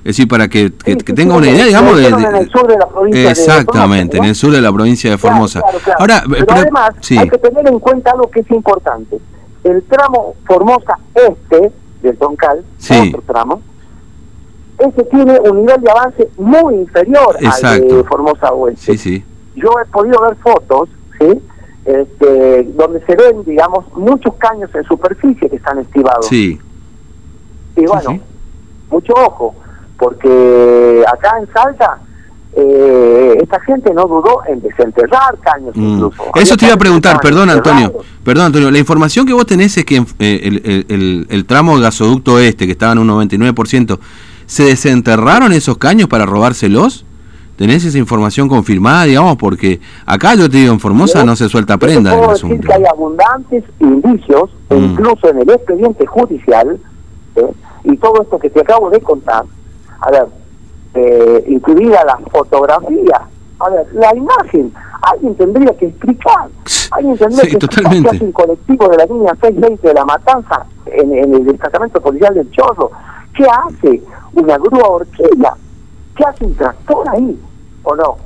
Es 0.00 0.16
decir, 0.16 0.28
para 0.28 0.48
que, 0.48 0.72
que, 0.72 0.96
tenga 0.96 1.36
una 1.36 1.50
idea, 1.50 1.66
digamos, 1.66 1.98
de, 1.98 2.06
en 2.06 2.36
el 2.36 2.48
sur 2.48 2.66
de 2.66 2.78
la 2.78 2.88
provincia 2.88 3.30
Exactamente, 3.30 4.16
en 4.16 4.24
el 4.24 4.34
sur 4.34 4.50
de 4.50 4.60
la 4.62 4.72
provincia 4.72 5.10
de 5.10 5.18
Formosa. 5.18 5.62
Ahora, 5.98 6.22
pero, 6.26 6.46
además 6.48 6.92
hay 7.10 7.28
que 7.28 7.36
tener 7.36 7.68
en 7.68 7.78
cuenta 7.78 8.12
algo 8.12 8.30
que 8.30 8.40
es 8.40 8.50
importante. 8.50 9.18
El 9.62 9.82
tramo 9.82 10.36
Formosa 10.46 10.98
Este 11.14 11.70
del 12.00 12.16
Toncal, 12.16 12.64
otro 13.08 13.22
tramo, 13.26 13.60
ese 14.78 15.04
tiene 15.04 15.38
un 15.40 15.58
nivel 15.66 15.82
de 15.82 15.90
avance 15.90 16.30
muy 16.38 16.76
inferior 16.76 17.36
al 17.36 17.80
de 17.86 18.04
Formosa 18.04 18.52
Oeste. 18.52 18.92
Sí, 18.92 18.98
sí. 18.98 19.24
Yo 19.54 19.68
he 19.82 19.86
podido 19.90 20.18
ver 20.22 20.34
fotos, 20.36 20.88
¿sí? 21.18 21.42
Este, 21.84 22.62
donde 22.74 23.04
se 23.04 23.16
ven, 23.16 23.44
digamos, 23.44 23.84
muchos 23.94 24.34
caños 24.36 24.70
en 24.74 24.84
superficie 24.84 25.50
que 25.50 25.56
están 25.56 25.78
estivados. 25.78 26.26
Sí. 26.26 26.58
Y 27.76 27.84
bueno, 27.84 28.18
mucho 28.90 29.12
ojo 29.12 29.54
porque 30.00 31.04
acá 31.06 31.34
en 31.38 31.52
Salta 31.52 31.98
eh, 32.56 33.38
esta 33.40 33.60
gente 33.60 33.92
no 33.94 34.06
dudó 34.06 34.40
en 34.48 34.60
desenterrar 34.62 35.38
caños 35.40 35.76
mm. 35.76 35.82
incluso. 35.82 36.22
Eso 36.34 36.56
te 36.56 36.64
iba 36.64 36.74
a 36.74 36.78
preguntar, 36.78 37.20
perdón 37.20 37.50
Antonio, 37.50 37.92
perdón 38.24 38.46
Antonio, 38.46 38.70
la 38.70 38.78
información 38.78 39.26
que 39.26 39.34
vos 39.34 39.46
tenés 39.46 39.76
es 39.76 39.84
que 39.84 39.98
eh, 40.18 40.40
el, 40.42 40.86
el, 40.88 41.26
el, 41.28 41.44
tramo 41.44 41.78
gasoducto 41.78 42.38
este, 42.38 42.66
que 42.66 42.72
estaba 42.72 42.92
en 42.92 42.98
un 42.98 43.08
99%, 43.08 43.98
¿se 44.46 44.64
desenterraron 44.64 45.52
esos 45.52 45.76
caños 45.76 46.08
para 46.08 46.26
robárselos? 46.26 47.04
¿Tenés 47.56 47.84
esa 47.84 47.98
información 47.98 48.48
confirmada, 48.48 49.04
digamos? 49.04 49.36
Porque 49.36 49.80
acá 50.06 50.34
yo 50.34 50.48
te 50.48 50.56
digo, 50.56 50.72
en 50.72 50.80
Formosa 50.80 51.24
no 51.24 51.36
se 51.36 51.46
suelta 51.50 51.76
prenda. 51.76 52.16
Puedo 52.16 52.32
decir 52.32 52.58
que 52.58 52.72
hay 52.72 52.84
abundantes 52.90 53.64
indicios, 53.78 54.50
mm. 54.70 54.76
incluso 54.76 55.28
en 55.28 55.42
el 55.42 55.50
expediente 55.50 56.06
judicial, 56.06 56.80
¿eh? 57.36 57.52
y 57.84 57.96
todo 57.98 58.22
esto 58.22 58.38
que 58.38 58.48
te 58.48 58.60
acabo 58.60 58.88
de 58.88 59.00
contar, 59.00 59.44
a 60.00 60.10
ver, 60.10 60.26
eh, 60.94 61.44
incluida 61.48 62.04
la 62.04 62.18
fotografía, 62.30 63.20
a 63.58 63.68
ver, 63.70 63.86
la 63.92 64.14
imagen, 64.16 64.72
alguien 65.02 65.34
tendría 65.36 65.72
que 65.76 65.86
explicar, 65.86 66.48
alguien 66.90 67.16
tendría 67.18 67.42
que 67.42 67.56
explicar 67.56 68.02
qué 68.02 68.08
hace 68.08 68.24
un 68.24 68.32
colectivo 68.32 68.88
de 68.88 68.96
la 68.96 69.04
línea 69.04 69.32
620 69.40 69.88
de 69.88 69.94
la 69.94 70.04
Matanza 70.04 70.66
en, 70.86 71.12
el 71.12 71.44
destacamento 71.44 72.00
policial 72.00 72.34
del 72.34 72.50
Chorro, 72.50 72.90
qué 73.36 73.44
hace 73.44 74.02
una 74.34 74.58
grúa 74.58 74.88
horquilla, 74.88 75.54
qué 76.16 76.24
hace 76.24 76.44
un 76.44 76.54
tractor 76.54 77.08
ahí, 77.10 77.38
o 77.82 77.96
no. 77.96 78.16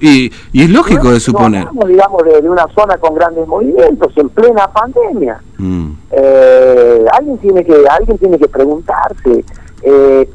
Y, 0.00 0.32
y 0.52 0.64
es 0.64 0.70
lógico 0.70 1.12
de 1.12 1.20
suponer. 1.20 1.72
No 1.72 1.86
digamos, 1.86 2.24
de, 2.24 2.48
una 2.50 2.66
zona 2.74 2.98
con 2.98 3.14
grandes 3.14 3.46
movimientos, 3.46 4.12
en 4.16 4.28
plena 4.30 4.66
pandemia. 4.66 5.40
Mm. 5.58 5.92
Eh, 6.10 7.04
alguien 7.12 7.38
tiene 7.38 7.64
que 7.64 7.86
alguien 7.88 8.18
tiene 8.18 8.36
que 8.36 8.48
preguntarse 8.48 9.44
eh, 9.82 10.28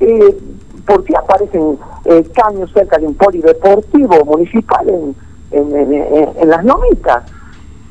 eh, 0.00 0.36
¿por 0.86 1.04
qué 1.04 1.14
aparecen 1.16 1.78
eh, 2.06 2.24
caños 2.34 2.70
cerca 2.72 2.98
de 2.98 3.06
un 3.06 3.14
polideportivo 3.14 4.24
municipal 4.24 4.88
en, 4.88 5.14
en, 5.50 6.48
las 6.48 6.64
nomitas? 6.64 7.24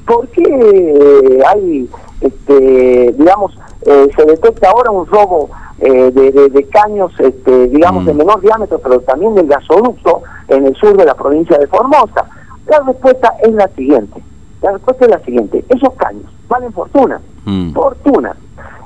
¿Por 0.06 0.28
qué 0.30 0.44
eh, 0.44 1.44
hay, 1.48 1.90
este, 2.22 3.14
digamos, 3.18 3.58
eh, 3.86 4.08
se 4.16 4.26
detecta 4.26 4.70
ahora 4.70 4.92
un 4.92 5.06
robo 5.06 5.50
de, 5.80 6.12
de, 6.12 6.64
caños, 6.70 7.12
este, 7.20 7.68
digamos, 7.68 8.04
de 8.06 8.14
mm. 8.14 8.18
menor 8.18 8.42
diámetro, 8.42 8.80
pero 8.80 9.00
también 9.02 9.36
del 9.36 9.46
gasoducto 9.46 10.24
en 10.48 10.66
el 10.66 10.76
sur 10.76 10.98
de 10.98 11.06
la 11.06 11.14
provincia 11.14 11.56
de 11.60 11.68
Formosa? 11.68 12.26
La 12.66 12.80
respuesta 12.80 13.36
es 13.44 13.54
la 13.54 13.68
siguiente. 13.70 14.20
La 14.64 14.72
respuesta 14.72 15.06
es 15.06 15.12
la 15.12 15.20
siguiente. 15.20 15.64
Esos 15.70 15.94
caños 15.94 16.26
valen 16.50 16.74
fortuna. 16.74 17.22
Mm. 17.46 17.74
Fortuna. 17.74 18.36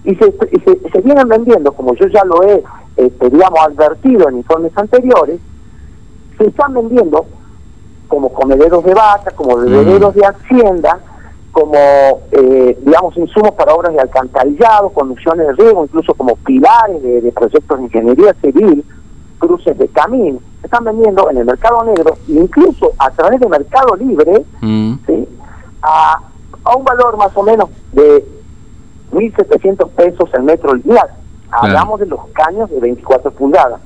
Y 0.03 0.15
se, 0.15 0.33
y 0.51 0.59
se, 0.61 0.89
se 0.89 1.01
vienen 1.01 1.27
vendiendo, 1.27 1.71
como 1.73 1.93
yo 1.95 2.07
ya 2.07 2.23
lo 2.25 2.43
he 2.43 2.63
este, 2.97 3.29
digamos, 3.29 3.59
advertido 3.59 4.29
en 4.29 4.37
informes 4.37 4.77
anteriores, 4.77 5.39
se 6.37 6.45
están 6.45 6.73
vendiendo 6.73 7.25
como 8.07 8.33
comederos 8.33 8.83
de 8.83 8.93
vaca, 8.93 9.31
como 9.31 9.57
bebederos 9.57 10.13
mm. 10.13 10.19
de 10.19 10.25
hacienda, 10.25 10.99
como, 11.51 11.75
eh, 12.31 12.77
digamos, 12.81 13.15
insumos 13.17 13.51
para 13.51 13.73
obras 13.73 13.93
de 13.93 14.01
alcantarillado, 14.01 14.89
conducciones 14.89 15.47
de 15.47 15.53
riego, 15.53 15.83
incluso 15.83 16.13
como 16.13 16.35
pilares 16.35 17.01
de, 17.01 17.31
proyectos 17.31 17.77
de 17.77 17.85
ingeniería 17.85 18.33
civil, 18.41 18.83
cruces 19.39 19.77
de 19.77 19.87
camino. 19.87 20.39
Se 20.59 20.67
están 20.67 20.83
vendiendo 20.83 21.29
en 21.29 21.37
el 21.37 21.45
mercado 21.45 21.83
negro, 21.83 22.17
incluso 22.27 22.91
a 22.97 23.09
través 23.11 23.39
del 23.39 23.49
mercado 23.49 23.95
libre, 23.95 24.45
mm. 24.61 24.93
a, 25.81 26.19
a 26.63 26.75
un 26.75 26.83
valor 26.83 27.17
más 27.17 27.35
o 27.35 27.43
menos 27.43 27.69
de 27.93 28.23
1.700 29.11 29.89
pesos 29.91 30.29
el 30.33 30.43
metro 30.43 30.73
lineal. 30.73 31.09
Hablamos 31.51 31.99
de 31.99 32.05
los 32.05 32.19
caños 32.33 32.69
de 32.69 32.79
24 32.79 33.31
pulgadas. 33.31 33.81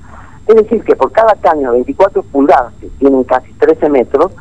Es 0.47 0.55
decir, 0.55 0.83
que 0.83 0.95
por 0.95 1.11
cada 1.11 1.33
caño 1.35 1.71
de 1.71 1.77
24 1.77 2.21
pulgadas, 2.23 2.73
que 2.79 2.87
tienen 2.99 3.23
casi 3.23 3.51
13 3.53 3.89
metros 3.89 4.31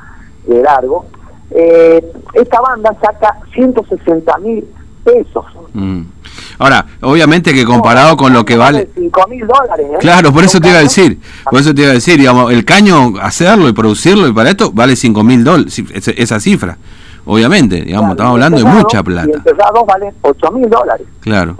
de 0.46 0.62
largo, 0.62 1.06
eh, 1.50 2.04
esta 2.34 2.60
banda 2.60 2.94
saca 3.00 3.38
160 3.54 4.38
mil 4.38 4.66
pesos. 5.02 5.46
Mm. 5.72 6.02
Ahora, 6.58 6.86
obviamente 7.00 7.54
que 7.54 7.64
comparado 7.64 8.16
con 8.16 8.32
lo 8.32 8.44
que 8.44 8.56
vale... 8.56 8.88
5 8.94 9.28
mil 9.28 9.46
dólares. 9.46 9.86
¿eh? 9.94 9.96
Claro, 10.00 10.32
por 10.32 10.44
eso 10.44 10.60
te 10.60 10.68
iba 10.68 10.78
a 10.78 10.82
decir, 10.82 11.18
por 11.50 11.60
eso 11.60 11.74
te 11.74 11.82
iba 11.82 11.90
a 11.90 11.94
decir, 11.94 12.18
digamos, 12.18 12.52
el 12.52 12.64
caño, 12.64 13.14
hacerlo 13.20 13.68
y 13.68 13.72
producirlo 13.72 14.28
y 14.28 14.32
para 14.32 14.50
esto 14.50 14.70
vale 14.72 14.96
5 14.96 15.24
mil 15.24 15.42
dólares, 15.42 15.82
esa 16.16 16.38
cifra 16.38 16.78
obviamente, 17.26 17.82
digamos, 17.82 18.12
estamos 18.12 18.32
hablando 18.32 18.58
de 18.58 18.64
mucha 18.64 19.02
plata. 19.02 19.28
Y 19.28 19.32
el 19.32 19.42
pesado 19.42 19.84
vale 19.84 20.12
8 20.22 20.50
mil 20.52 20.68
dólares. 20.68 21.06
Claro. 21.20 21.56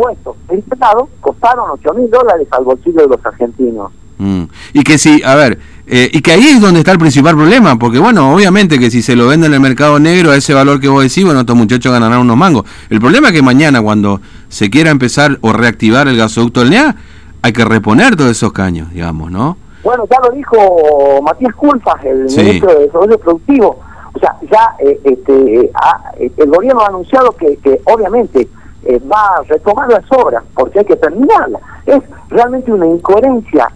El 0.49 0.63
pesado 0.63 1.09
costaron 1.21 1.71
8 1.71 1.95
mil 1.95 2.11
dólares 2.11 2.47
al 2.51 2.65
bolsillo 2.65 3.03
de 3.03 3.09
los 3.09 3.25
argentinos. 3.25 3.93
Mm. 4.19 4.45
Y 4.73 4.85
que 4.85 4.99
si, 4.99 5.23
a 5.23 5.35
ver, 5.35 5.59
eh, 5.87 6.09
y 6.13 6.21
que 6.23 6.33
ahí 6.33 6.45
es 6.45 6.61
donde 6.61 6.81
está 6.81 6.93
el 6.93 6.99
principal 6.99 7.35
problema, 7.35 7.79
porque 7.79 7.99
bueno, 7.99 8.33
obviamente 8.33 8.79
que 8.79 8.91
si 8.91 9.03
se 9.03 9.17
lo 9.17 9.27
vende 9.27 9.47
en 9.49 9.55
el 9.55 9.61
mercado 9.61 9.99
negro 9.99 10.31
a 10.31 10.37
ese 10.37 10.55
valor 10.55 10.81
que 10.81 10.89
vos 10.89 11.03
decís, 11.03 11.25
bueno, 11.25 11.41
estos 11.41 11.57
muchachos 11.57 11.93
ganarán 11.93 12.21
unos 12.21 12.37
mangos. 12.37 12.65
El 12.91 13.01
problema 13.01 13.29
es 13.29 13.35
que 13.35 13.43
mañana 13.43 13.83
cuando 13.83 14.21
se 14.49 14.71
quiera 14.71 14.91
empezar 14.91 15.39
o 15.41 15.53
reactivar 15.53 16.09
el 16.09 16.17
gasoducto 16.17 16.61
del 16.61 16.71
NEA, 16.71 16.97
hay 17.43 17.53
que 17.53 17.65
reponer 17.65 18.17
todos 18.17 18.31
esos 18.31 18.53
caños, 18.53 18.91
digamos, 18.91 19.31
¿no? 19.31 19.59
Bueno, 19.83 20.05
ya 20.11 20.17
lo 20.27 20.35
dijo 20.35 21.21
Matías 21.23 21.55
Culpas, 21.55 22.03
el 22.05 22.25
ministro 22.25 22.73
de 22.73 22.87
Desarrollo 22.87 23.19
Productivo 23.19 23.81
o 24.15 24.19
sea, 24.19 24.37
ya 24.51 24.77
eh, 24.79 25.01
este, 25.05 25.71
el 26.37 26.51
gobierno 26.51 26.83
ha 26.83 26.87
anunciado 26.87 27.33
que, 27.33 27.57
que 27.57 27.81
obviamente 27.87 28.49
eh, 28.85 29.01
va 29.11 29.39
a 29.39 29.43
retomar 29.43 29.89
las 29.89 30.05
obras 30.13 30.45
porque 30.55 30.81
hay 30.81 30.85
que 30.85 30.97
terminarlas. 30.97 31.61
Es 31.87 32.03
realmente 32.29 32.73
una 32.73 32.87
incoherencia 32.87 33.69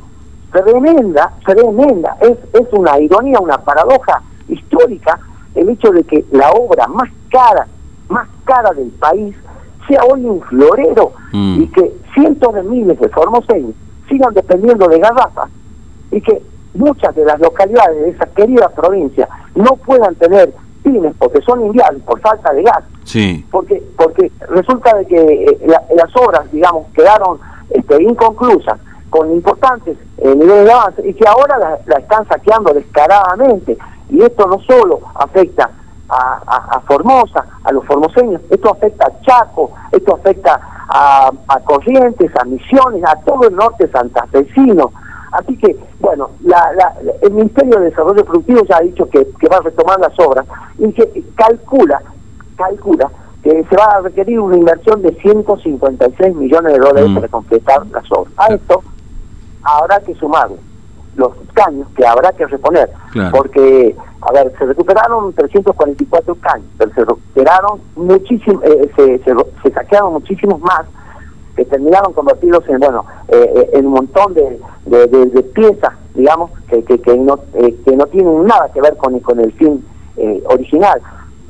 tremenda, 0.53 1.33
tremenda. 1.45 2.17
Es, 2.21 2.39
es 2.53 2.73
una 2.73 2.99
ironía, 3.01 3.41
una 3.41 3.59
paradoja 3.59 4.23
histórica 4.49 5.19
el 5.55 5.69
hecho 5.71 5.91
de 5.91 6.05
que 6.05 6.25
la 6.31 6.51
obra 6.53 6.87
más 6.89 7.11
cara, 7.31 7.67
más 8.09 8.29
cara 8.45 8.71
del 8.75 8.91
país 8.91 9.35
sea 9.89 10.01
hoy 10.05 10.25
un 10.25 10.41
florero 10.43 11.13
mm. 11.33 11.63
y 11.63 11.67
que 11.69 11.97
cientos 12.15 12.55
de 12.55 12.63
miles 12.63 12.99
de 13.01 13.09
formoseños 13.09 13.75
sigan 14.09 14.35
dependiendo 14.35 14.87
de 14.87 14.99
garrafas 14.99 15.51
y 16.11 16.21
que 16.21 16.43
muchas 16.75 17.15
de 17.15 17.25
las 17.25 17.41
localidades 17.41 18.01
de 18.03 18.11
esa 18.11 18.27
querida 18.27 18.69
provincia 18.69 19.29
no 19.59 19.77
puedan 19.77 20.15
tener 20.15 20.53
pymes 20.83 21.15
porque 21.19 21.41
son 21.43 21.67
inviables 21.67 22.03
por 22.05 22.21
falta 22.21 22.53
de 22.53 22.63
gas. 22.63 22.85
Sí. 23.05 23.45
Porque 23.51 23.83
porque 23.97 24.31
resulta 24.49 24.97
de 24.97 25.07
que 25.07 25.17
eh, 25.17 25.59
las 25.95 26.17
obras, 26.17 26.51
digamos, 26.53 26.87
quedaron 26.95 27.39
este, 27.71 28.03
inconclusas 28.03 28.79
con 29.11 29.33
importantes 29.33 29.97
eh, 30.19 30.35
niveles 30.35 30.65
de 30.65 30.73
avance 30.73 31.09
y 31.09 31.15
que 31.15 31.27
ahora 31.27 31.81
la, 31.87 31.97
están 31.97 32.27
saqueando 32.29 32.73
descaradamente. 32.73 33.77
Y 34.11 34.23
esto 34.23 34.47
no 34.47 34.59
solo 34.61 35.01
afecta 35.15 35.71
a, 36.09 36.77
a, 36.77 36.81
Formosa, 36.81 37.45
a 37.65 37.73
los 37.73 37.85
formoseños, 37.85 38.41
esto 38.49 38.71
afecta 38.71 39.07
a 39.07 39.21
Chaco, 39.21 39.73
esto 39.93 40.15
afecta 40.15 40.59
a, 40.89 41.31
a 41.49 41.61
Corrientes, 41.61 42.31
a 42.41 42.45
Misiones, 42.45 43.05
a 43.05 43.15
todo 43.27 43.49
el 43.49 43.55
norte 43.55 43.89
santafesino. 43.89 44.93
Así 45.33 45.57
que, 45.57 45.77
bueno, 46.01 46.31
la, 46.45 46.95
el 47.23 47.33
Ministerio 47.33 47.81
de 47.81 47.91
Desarrollo 47.91 48.25
Productivo 48.25 48.63
ya 48.65 48.79
ha 48.79 48.81
dicho 48.81 49.09
que, 49.09 49.27
va 49.51 49.59
a 49.59 49.63
retomar 49.63 49.99
las 50.01 50.19
obras 50.19 50.47
y 50.79 50.93
que 50.93 51.25
calcula, 51.35 52.01
calcula 52.57 53.11
que 53.43 53.65
se 53.65 53.77
va 53.77 53.85
a 53.85 54.01
requerir 54.01 54.41
una 54.41 54.57
inversión 54.57 55.03
de 55.03 55.13
156 55.15 56.35
millones 56.35 56.73
de 56.73 56.79
dólares 56.79 57.11
mm. 57.11 57.15
para 57.15 57.29
completar 57.29 57.87
las 57.89 58.05
obras. 58.11 58.33
A 58.37 58.55
esto 58.55 58.83
habrá 59.63 60.01
que 60.01 60.15
sumar 60.15 60.49
los 61.17 61.33
caños 61.53 61.89
que 61.97 62.07
habrá 62.07 62.33
que 62.33 62.47
reponer, 62.47 62.91
porque, 63.33 63.95
a 64.21 64.33
ver, 64.33 64.53
se 64.57 64.67
recuperaron 64.67 65.33
344 65.33 66.35
caños, 66.37 66.67
pero 66.79 66.95
se 66.95 67.01
recuperaron 67.01 67.81
muchísimos, 67.97 68.63
eh, 68.65 68.91
se, 68.95 69.19
se 69.19 69.71
saquearon 69.73 70.13
muchísimos 70.13 70.61
más 70.61 70.87
que 71.59 71.65
terminaron 71.65 72.13
convertidos 72.13 72.63
en 72.69 72.79
bueno 72.79 73.05
eh, 73.27 73.53
eh, 73.57 73.71
en 73.73 73.87
un 73.87 73.95
montón 73.95 74.33
de, 74.33 74.61
de, 74.87 75.43
piezas 75.43 75.93
digamos, 76.15 76.53
que, 76.69 76.83
que, 76.83 77.17
no, 77.17 77.41
eh, 77.55 77.77
que 77.85 77.97
no 77.97 78.07
tienen 78.07 78.45
nada 78.45 78.71
que 78.73 78.81
ver 78.81 78.97
con, 78.97 79.19
con 79.21 79.41
el 79.41 79.53
fin 79.53 79.85
eh, 80.17 80.43
original. 80.47 81.01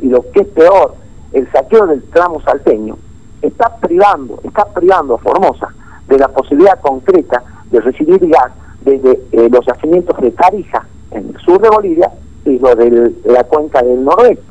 Y 0.01 0.09
lo 0.09 0.23
que 0.31 0.41
es 0.41 0.49
peor, 0.49 0.95
el 1.33 1.51
saqueo 1.53 1.87
del 1.87 2.03
tramo 2.11 2.41
salteño 2.43 2.97
está 3.43 3.77
privando, 3.77 4.39
está 4.45 4.65
privando 4.67 5.15
a 5.15 5.19
Formosa 5.19 5.69
de 6.07 6.19
la 6.19 6.29
posibilidad 6.29 6.81
concreta 6.81 7.43
de 7.71 7.81
recibir 7.81 8.19
gas 8.29 8.53
desde 8.83 9.21
eh, 9.33 9.49
los 9.51 9.65
yacimientos 9.67 10.19
de 10.21 10.31
Tarija, 10.31 10.87
en 11.11 11.29
el 11.29 11.41
sur 11.41 11.61
de 11.61 11.69
Bolivia, 11.69 12.11
y 12.45 12.59
lo 12.59 12.75
de 12.75 13.13
la 13.25 13.45
cuenca 13.45 13.83
del 13.83 14.05
noroeste. 14.05 14.45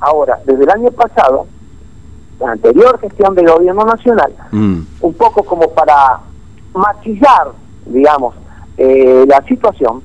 Ahora, 0.00 0.38
desde 0.46 0.64
el 0.64 0.70
año 0.70 0.90
pasado, 0.90 1.46
la 2.40 2.52
anterior 2.52 2.98
gestión 3.00 3.34
del 3.34 3.48
gobierno 3.48 3.84
nacional, 3.84 4.32
mm. 4.50 4.80
un 5.00 5.14
poco 5.14 5.42
como 5.42 5.68
para 5.70 6.20
maquillar, 6.74 7.52
digamos, 7.86 8.34
eh, 8.76 9.24
la 9.28 9.42
situación, 9.42 10.02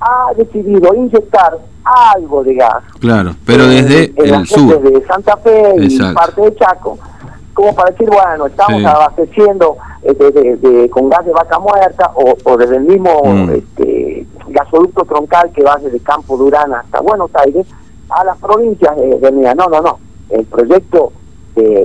ha 0.00 0.34
decidido 0.36 0.94
inyectar 0.94 1.58
algo 2.14 2.44
de 2.44 2.54
gas. 2.54 2.82
Claro, 3.00 3.34
pero 3.46 3.66
desde 3.66 4.12
el 4.16 4.46
sur. 4.46 4.80
Desde 4.80 5.06
Santa 5.06 5.36
Fe 5.38 5.74
y 5.78 5.98
parte 6.12 6.42
de 6.42 6.54
Chaco, 6.56 6.98
como 7.54 7.74
para 7.74 7.90
decir, 7.90 8.08
bueno, 8.08 8.46
estamos 8.46 8.84
abasteciendo 8.84 9.76
eh, 10.02 10.88
con 10.90 11.08
gas 11.08 11.24
de 11.24 11.32
vaca 11.32 11.58
muerta 11.58 12.12
o, 12.14 12.56
desde 12.56 12.76
el 12.76 12.84
mismo 12.84 13.22
mm. 13.24 13.50
este, 13.50 14.26
gasoducto 14.48 15.04
troncal 15.04 15.50
que 15.52 15.62
va 15.62 15.76
desde 15.76 16.00
Campo 16.00 16.36
Durán 16.36 16.74
hasta 16.74 17.00
Buenos 17.00 17.30
Aires 17.34 17.66
a 18.10 18.24
las 18.24 18.36
provincias 18.38 18.94
de, 18.96 19.18
de 19.18 19.54
No, 19.54 19.68
no, 19.68 19.80
no. 19.80 19.98
El 20.28 20.44
proyecto 20.44 21.12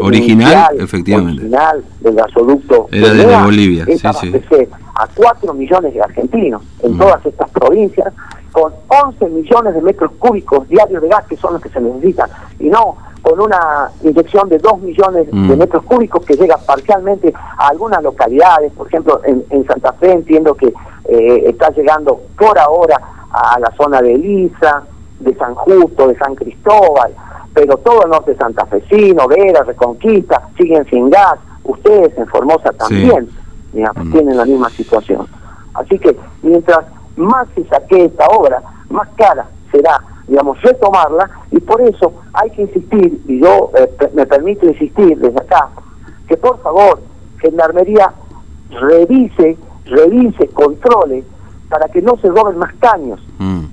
original, 0.01 0.79
efectivamente. 0.79 1.41
original 1.41 1.83
del 2.01 2.15
gasoducto 2.15 2.87
era 2.91 3.13
de 3.13 3.43
Bolivia, 3.43 3.85
sí, 3.85 3.97
sí. 3.97 4.67
a 4.95 5.07
4 5.07 5.53
millones 5.53 5.93
de 5.93 6.01
argentinos 6.01 6.61
en 6.83 6.95
mm. 6.95 6.97
todas 6.97 7.25
estas 7.25 7.49
provincias, 7.51 8.13
con 8.51 8.73
11 8.87 9.29
millones 9.29 9.73
de 9.73 9.81
metros 9.81 10.11
cúbicos 10.19 10.67
diarios 10.67 11.01
de 11.01 11.07
gas 11.07 11.25
que 11.27 11.37
son 11.37 11.53
los 11.53 11.61
que 11.61 11.69
se 11.69 11.79
necesitan, 11.79 12.29
y 12.59 12.69
no 12.69 12.97
con 13.21 13.39
una 13.39 13.89
inyección 14.03 14.49
de 14.49 14.57
2 14.57 14.81
millones 14.81 15.27
de 15.27 15.33
mm. 15.33 15.57
metros 15.57 15.83
cúbicos 15.83 16.25
que 16.25 16.35
llega 16.35 16.57
parcialmente 16.57 17.33
a 17.35 17.67
algunas 17.67 18.03
localidades, 18.03 18.71
por 18.73 18.87
ejemplo 18.87 19.21
en, 19.25 19.43
en 19.51 19.65
Santa 19.65 19.93
Fe 19.93 20.11
entiendo 20.11 20.55
que 20.55 20.73
eh, 21.05 21.43
está 21.45 21.69
llegando 21.69 22.19
por 22.37 22.57
ahora 22.57 22.99
a 23.31 23.59
la 23.59 23.71
zona 23.77 24.01
de 24.01 24.15
Elisa, 24.15 24.83
de 25.19 25.35
San 25.35 25.55
Justo, 25.55 26.07
de 26.07 26.17
San 26.17 26.35
Cristóbal, 26.35 27.13
pero 27.53 27.77
todo 27.77 28.03
el 28.03 28.11
norte 28.11 28.35
santafesino, 28.35 29.27
Vera, 29.27 29.63
Reconquista, 29.63 30.49
siguen 30.57 30.85
sin 30.89 31.09
gas, 31.09 31.35
ustedes 31.63 32.17
en 32.17 32.27
Formosa 32.27 32.71
también 32.73 33.29
mm. 33.73 34.11
tienen 34.11 34.37
la 34.37 34.45
misma 34.45 34.69
situación. 34.69 35.27
Así 35.73 35.97
que 35.99 36.17
mientras 36.41 36.85
más 37.15 37.47
se 37.55 37.63
saque 37.65 38.05
esta 38.05 38.27
obra, 38.27 38.61
más 38.89 39.07
cara 39.15 39.47
será, 39.71 40.01
digamos, 40.27 40.61
retomarla, 40.61 41.29
y 41.51 41.59
por 41.59 41.81
eso 41.81 42.13
hay 42.33 42.49
que 42.51 42.63
insistir, 42.63 43.21
y 43.27 43.41
yo 43.41 43.71
eh, 43.77 43.89
me 44.13 44.25
permito 44.25 44.65
insistir 44.65 45.17
desde 45.17 45.39
acá, 45.39 45.69
que 46.27 46.37
por 46.37 46.61
favor, 46.61 47.01
Gendarmería 47.41 48.11
revise, 48.69 49.57
revise, 49.85 50.47
controle, 50.49 51.23
para 51.69 51.87
que 51.87 52.01
no 52.01 52.17
se 52.21 52.27
roben 52.27 52.57
más 52.57 52.73
caños. 52.79 53.19
Mm. 53.39 53.63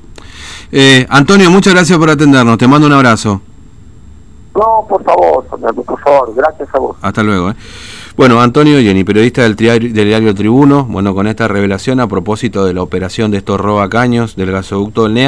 Eh, 0.70 1.06
Antonio, 1.08 1.50
muchas 1.50 1.75
gracias 1.75 1.99
por 1.99 2.11
atendernos, 2.11 2.58
te 2.58 2.68
mando 2.68 2.87
un 2.87 2.92
abrazo. 2.92 3.40
No, 4.59 4.85
por 4.88 5.05
favor, 5.05 5.45
por 5.47 6.00
favor, 6.00 6.35
gracias 6.35 6.69
a 6.75 6.79
vos. 6.81 6.97
Hasta 7.00 7.23
luego. 7.23 7.50
¿eh? 7.50 7.55
Bueno, 8.17 8.41
Antonio 8.41 8.81
Jenny, 8.81 9.05
periodista 9.05 9.43
del, 9.43 9.55
diario 9.55 10.35
Tribuno, 10.35 10.85
bueno, 10.85 11.15
con 11.15 11.29
esta 11.29 11.47
revelación 11.47 12.00
a 12.00 12.09
propósito 12.09 12.65
de 12.65 12.75
la 12.75 12.83
operación 12.83 13.31
de 13.31 13.38
estos 13.38 13.61
robacaños 13.61 14.35
del 14.35 14.50
gasoducto 14.50 15.05
del 15.05 15.15
NEA. 15.15 15.27